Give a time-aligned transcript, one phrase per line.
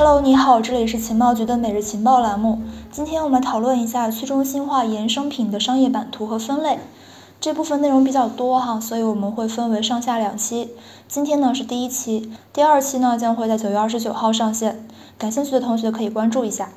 [0.00, 2.62] Hello，你好，这里是情报局的每日情报栏目。
[2.92, 6.78] 今天我们来讨论一下去中心化衍生品的商业版图和分类。
[7.40, 10.70] 这部分内容比较多哈，所以我们会分为上下两期。
[11.08, 14.86] 今天呢是第一期，第二期呢将会在九月二十九号上线。
[15.18, 16.68] 感兴趣的同学可以关注一下。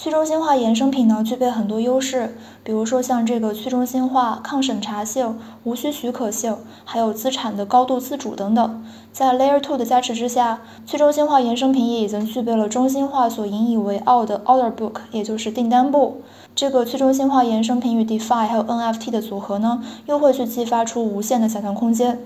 [0.00, 8.84] 去中心化衍生品呢，具备很多优势，比如说像这个去中心化、抗审查性、无需许可性，还有资产的高度自主等等。
[9.12, 16.22] 在 Layer Two 的加持之下，去中心化衍生品也已经具备了中心化所引以为傲的 Order Book，也就是订单簿。
[16.54, 22.20] 这个去中心化衍生品与 DeFi 还有 NFT 的组合呢，又会去激发出无限的想象空间。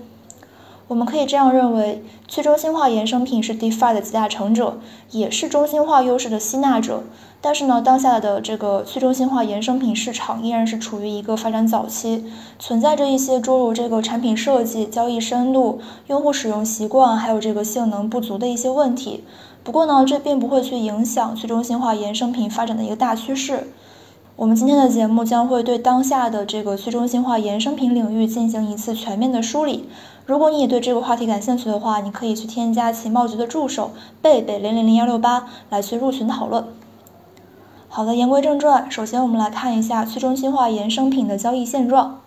[0.87, 4.79] 我们可以这样认为，去中心化衍生品是 DeFi 的集大成者，
[5.11, 7.03] 也是中心化优势的吸纳者。
[7.39, 12.25] 但是呢，当下的这个去中心化衍生品市场依然是处于一个发展早期，
[12.59, 19.23] 存在着一些诸如这个产品设计、交易深度、用户使用习惯，还有这个性能不足的一些问题。
[19.63, 23.71] 不过呢，这并不会去影响去中心化衍生品发展的一个大趋势。
[24.35, 29.87] 我们今天的节目将会对当下的这个去中心化衍生品领域进行一次全面的梳理。
[30.25, 36.65] 如果你也对这个话题感兴趣的话，你可以去添加情报局的助手贝贝零零零幺六八来去入群讨论。
[37.89, 42.21] 好的，言归正传，首先我们来看一下去中心化衍生品的交易现状。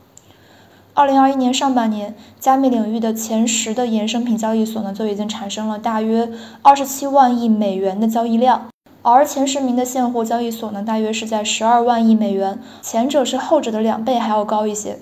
[0.92, 8.66] 二零二一年上半年，加密领域的前十的衍生品交易所呢，就已经产生了大约二十七万亿美元的交易量。
[9.00, 14.98] 而前十名的现货交易所呢，大约是在十二万亿美元，前者是后者的两倍还要高一些。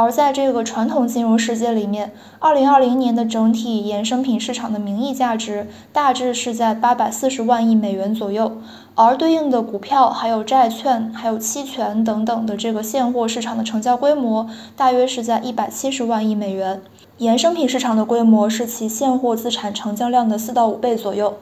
[0.00, 8.58] 而在这个传统金融世界里面，二零二零年的整体衍生品市场的名义价值大致是在八百四十万亿美元左右，
[8.94, 16.80] 而对应的股票、还有债券、还有期权等等的这个现货市场的成交规模大约是在一百七十万亿美元，
[17.18, 21.38] 衍生品市场的规模是其现货资产成交量的四到五倍左右。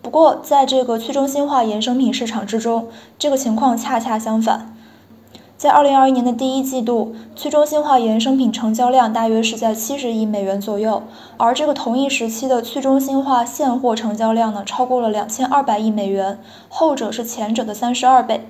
[0.00, 4.74] 不过，在这个去中心化衍生品市场之中，这个情况恰恰相反。
[5.60, 11.02] 在二零二一年的第一季度，去中心化衍生品成交量大约是在七十亿美元左右，
[11.36, 16.38] 而这个同一时期的去中心化现货成交量呢，超过了两千二百亿美元，
[16.70, 18.48] 后者是前者的三十二倍。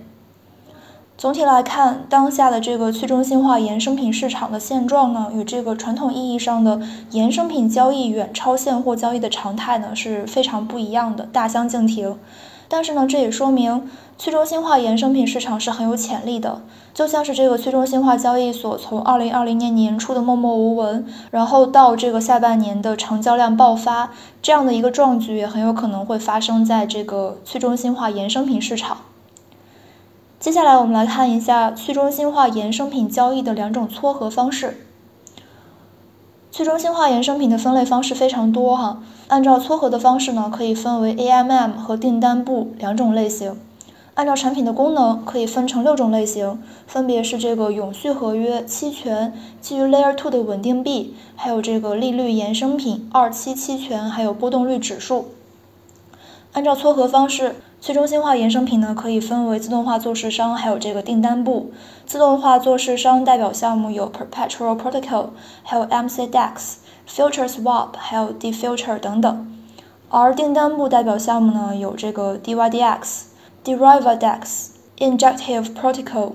[1.19, 12.17] 总体来看，当下的这个去中心化衍生品市场的现状呢，与这个传统意义上的衍生品交易远超现货交易的常态呢是非常不一样的，大相径庭。
[12.71, 16.63] 但是呢，这也说明去中心化衍生品市场是很有潜力的。
[16.95, 24.11] 就像是这个去中心化交易所从二零二零年年初的默默无闻，然后到这个下半年的成交量爆发，
[24.41, 28.99] 这样的一个壮举也很有可能会发生在这个去中心化衍生品市场。
[30.39, 34.87] 接下来我们来看一下去中心化衍生品交易的两种撮合方式。
[36.61, 38.99] 去中心化衍生品的分类方式非常多哈，
[39.29, 43.57] 按照撮合的方式呢，可以分为 AMM 和订单簿两种类型。
[44.13, 49.33] 按照产品的功能，可以分成六种类型，分别是这个永续合约、期权、
[49.63, 55.29] 基于 Layer Two 的稳定币，还有这个利率衍生品、二期期权，还有波动率指数。
[56.53, 57.57] 按照撮合方式。
[57.81, 61.73] 去中心化衍生品呢，可以分为自动化做市商，还有这个订单簿。
[62.05, 65.29] 自动化做市商代表项目有 Perpetual Protocol，
[65.63, 66.75] 还有 MCDEX、
[67.09, 69.57] Future Swap，还有 DeFuture 等等。
[70.11, 73.23] 而订单簿代表项目呢，有这个 DYDX、
[73.65, 76.33] Derivadex、Injective Protocol、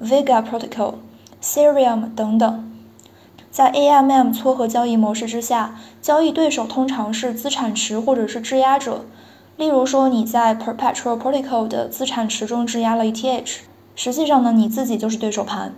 [0.00, 0.94] Vega Protocol、
[1.42, 2.72] Serum 等等。
[3.50, 9.06] 在 AMM 撮合交易模式之下，交易对手通常是资产池或者是质押者。
[9.56, 13.60] 例如说，你在 Perpetual Protocol 的资产池中质押了 ETH，
[13.94, 15.74] 实际上呢，你自己就是对手盘。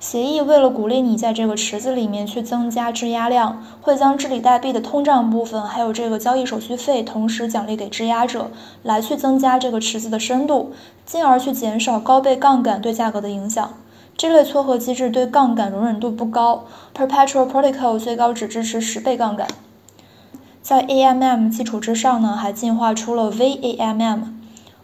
[0.00, 8.50] 协议为了鼓励你在这个池子里面去增加质押量，会将治理代币的通胀部分，还有这个交易手续费，同时奖励给质押者，
[8.82, 10.72] 来去增加这个池子的深度，
[11.04, 13.74] 进而去减少高倍杠杆对价格的影响。
[14.16, 16.64] 这类撮合机制对杠杆容忍度不高
[16.96, 19.46] ，Perpetual Protocol 最高只支持十倍杠杆。
[20.68, 24.18] 在 AMM 基础之上呢，还进化出了 VAMM。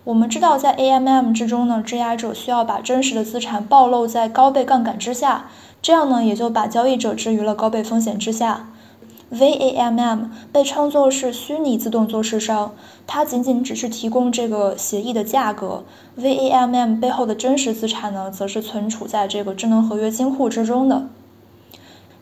[0.04, 5.50] 我们知道，在 AMM 之中呢，质押者需要把真实的资产暴露在高倍杠杆之下，
[5.82, 8.70] 这样呢，也就把交易者置于了高倍风险之下。
[9.30, 12.72] VAMM 被称作是虚拟自动做市商，
[13.06, 15.84] 它仅仅只是提供这个协议的价格。
[16.18, 21.08] VAMM 背后的真实资产呢，则是存储在这个智能合约金库之中的。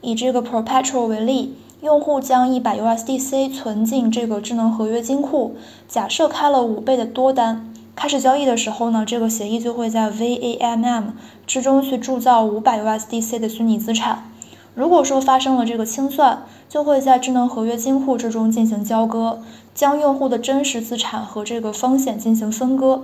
[0.01, 1.55] 以这个 Perpetual 为例。
[1.83, 5.57] 用户将一百 USDC 存进这个智能合约金库，
[5.89, 11.07] 假设开了五倍的多单，开始交易的时候呢，这个协议就会在 VAMM
[11.45, 14.31] 之中去铸造五百 USDC 的虚拟资产。
[14.77, 19.41] 如果说发生了这个清算，就会在智能合约金库之中进行交割，
[19.75, 23.03] 将用户的真实资产和这个风险进行分割。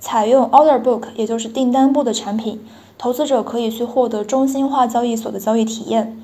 [0.00, 2.58] 采用 Order Book，也就是订单簿的产品，
[2.96, 6.17] 投资者可以去获得中心化交易所的交易体验。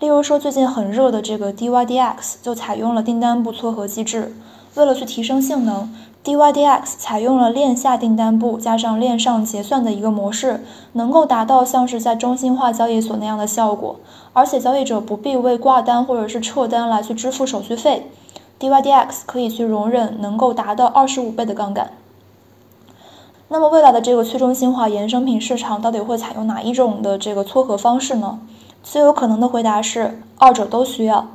[0.00, 4.34] 例如说，最近很热的这个 DYDX 就采用了订单簿撮合机制。
[4.74, 5.94] 为了去提升性能
[6.24, 10.64] ，DYDX 采用了链下订单簿加上链上结算的一个模式，
[10.94, 14.00] 能够达到像是在中心化交易所那样的效果。
[14.32, 18.10] 而且交易者不必为挂单或者是撤单来去支付手续费。
[18.58, 21.90] DYDX 可以去容忍能够达到二十五倍的杠杆。
[23.48, 28.38] 那么未来的这个去中心化衍生品市场到底会采用哪一种的这个撮合方式呢？
[28.82, 31.28] 最有可能的回答是二者都需要。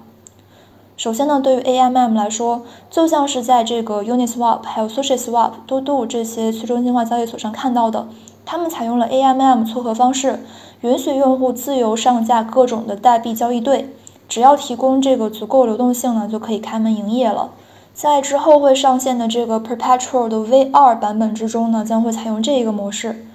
[0.98, 8.08] 首先呢，对于 AMM 来说，就像是在这个 Uniswap 还有 SushiSwap、多度这些去中心化交易所上看到的，
[8.46, 10.40] 他们采用了 AMM 撮合方式，
[10.82, 13.94] 允许用户自由上架各种的代币交易对，
[14.30, 17.52] 只要提供这个足够流动性呢，就可以开门营业了。
[17.94, 23.26] 在之后会上线的这个 Perpetual 的 V2 版本之中呢，将会采用这一个模式。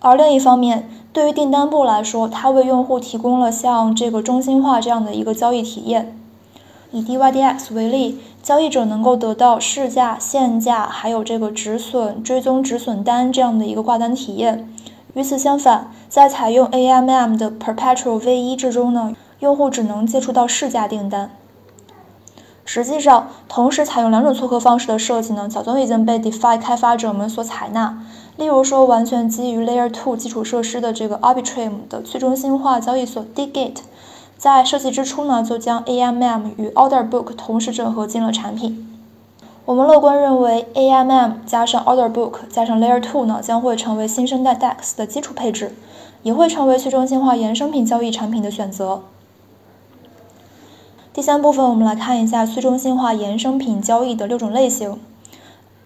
[0.00, 6.18] 而另一方面，对于订单部来说，它为用户提供了像这个中心化这样的一个交易体验。
[6.90, 14.68] 以 DYDX 为例，交易者能够得到市价、现价，还有这个止损、追踪止损单这样的一个挂单体验。
[15.12, 21.30] 与此相反，在采用 AMM 的 Perpetual V1 之中呢，用户只能接触到市价订单。
[22.64, 28.02] 实际上，同时采用两种撮合方式的设计呢，早就已经被 DeFi 开发者们所采纳。
[28.36, 33.76] 例如说，完全基于 Layer 2基础设施的这个 Arbitrum 的去中心化交易所 Digate，
[34.36, 38.90] 在设计之初呢，就将 AMM 与 Order Book 同时整合进了产品。
[39.64, 45.72] 我们乐观认为，AMM 加上 Order Book 加上 Layer 2呢，将会成为新生代 DEX 的基础配置，
[46.24, 49.02] 也会成为去中心化衍生品交易产品的选择。
[51.12, 54.98] 第三部分，我们来看一下去中心化衍生品交易的六种类型。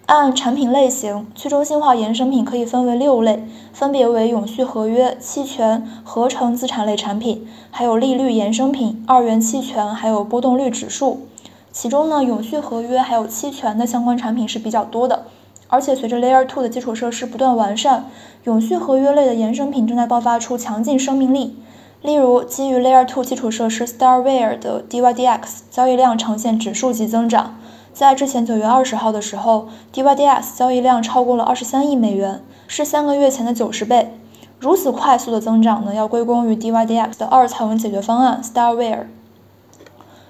[0.09, 11.27] 按产品类型，去中心化衍生品可以分为六类，分别为永续合约、期权、合成资产类产品，还有利率衍生品、二元期权，还有波动率指数。
[11.71, 15.25] 其中呢，永续合约还有期权的相关产品是比较多的，
[15.67, 18.07] 而且随着 Layer 2的基础设施不断完善，
[18.45, 21.55] 永续合约类的衍生品正在爆发出强劲生命力。
[22.01, 27.58] 例如，基于 Layer 2基础设施 Starware 的 DYDX 交易量呈现指数级增长。
[27.99, 34.17] 在之前九月二十号的时候，DYDX 交易量超过了二十三亿美元，是三个月前的九十倍。
[34.57, 39.07] 如此快速的增长呢，要归功于 DYDX 的二层解决方案 Starware。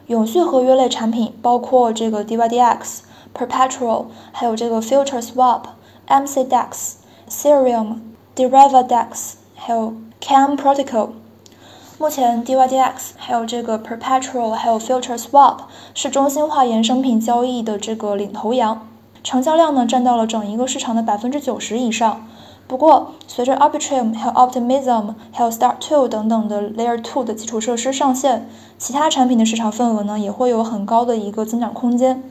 [0.08, 3.02] 永续合约类产品包括这个 DYDX、
[3.38, 5.62] Perpetual，还有这个 Future Swap、
[6.08, 6.94] MCDEX、
[7.30, 7.98] Serum、
[8.36, 11.10] Derivadex，还有 Cam Protocol。
[12.02, 15.58] 目前，DYDX 还有这个 Perpetual，还有 Future Swap
[15.94, 18.88] 是中心化衍生品交易的这个领头羊，
[19.22, 22.26] 成交量呢占到了整一个市场的百分之九十以上。
[22.68, 28.48] 不过，随着 Arbitrum、还有 Optimism、还有 Start2 等等的 Layer 2的基础设施上线，
[28.78, 32.24] 其他产品的市场份额呢也会有很高的一个增长空间。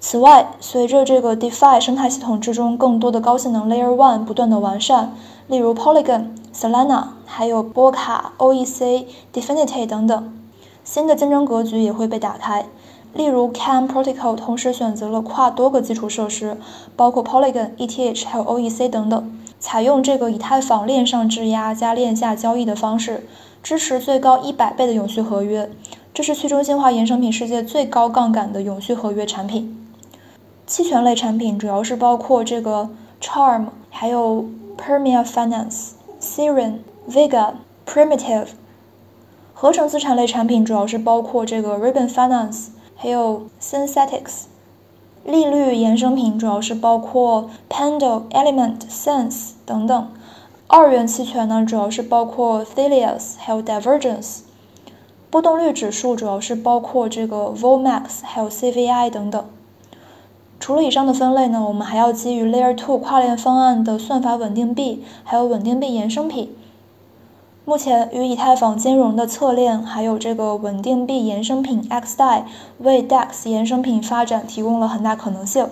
[0.00, 5.12] 此外，随着这个 DeFi 生态系统之中更多的高性能 Layer One 不断的完善，
[5.48, 10.32] 例如 Polygon、Solana，还有波卡、OEC、Definity 等等，
[10.84, 12.66] 新的竞争格局也会被打开。
[13.14, 16.56] 例如 Cam Protocol 同时选择了跨多个基础设施，
[16.96, 23.26] 包括 Polygon、ETH 还有 OEC 等等，采用这个以太坊链上质押加链下交易的方式，
[23.62, 25.70] 支持最高一百倍的永续合约。
[26.14, 29.78] 这是去中心化衍生品世界最高杠杆的永续合约产品。
[30.66, 32.88] 期权类产品主要是包括这个
[33.20, 34.46] Charm，还有
[34.78, 35.90] Permia Finance、
[36.22, 36.78] Siren、
[37.10, 38.46] Vega、Primitive。
[39.52, 44.44] 合成资产类产品主要是包括这个 Ribbon Finance，还有 Synthetics。
[45.24, 50.12] 利率衍生品主要是包括 Pendle、Element、Sense 等等。
[50.68, 54.42] 二元期权呢，主要是包括 Thelius，还有 Divergence。
[55.28, 59.44] 波动率指数主要是包括这个 Volmax，还有 CVI 等等。
[60.62, 66.54] 除了以上的分类呢，我们还要基于 Layer 2跨链方案的算法稳定币，还有稳定币衍生品。
[67.64, 72.44] 目前与以太坊兼容的侧链，还有这个稳定币衍生品 XDAI，
[72.78, 75.66] 为 DEX 衍生品发展提供了很大可能性。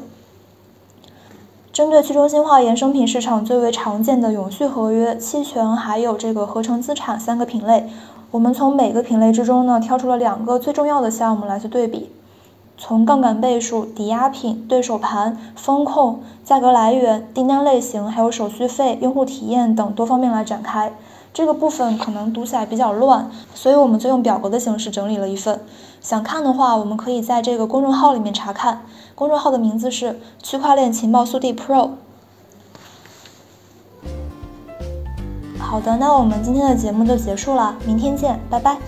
[1.72, 7.88] 针对去中心化衍生品市场最为常见的永续合约、期权，还有这个合成资产三个品类，
[8.32, 12.10] 我们从每个品类之中呢，挑出了两个最重要的项目来去对比。
[12.82, 20.90] 从杠杆倍数、抵押品、对手盘、风控、价格来源、订单类型，还有手续费、用户体验等多方面来展开，
[21.34, 25.60] 这个部分可能读起来比较乱，所以我们就用表格的形式整理了一份。
[26.00, 31.90] 想看的话，我们可以在这个公众号里面查看，公众号的名字是区块链情报速递 Pro。
[35.58, 38.78] 好的，那我们今天的节目就结束了，明天见，拜拜。